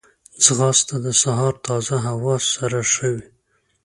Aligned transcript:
ځغاسته 0.43 0.95
د 1.05 1.07
سهار 1.21 1.53
تازه 1.67 1.97
هوا 2.07 2.35
سره 2.53 2.79
ښه 2.91 3.07
وي 3.15 3.27